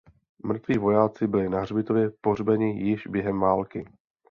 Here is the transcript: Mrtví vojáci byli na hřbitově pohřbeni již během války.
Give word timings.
Mrtví 0.45 0.77
vojáci 0.77 1.27
byli 1.27 1.49
na 1.49 1.61
hřbitově 1.61 2.11
pohřbeni 2.21 2.89
již 2.89 3.07
během 3.07 3.39
války. 3.39 3.85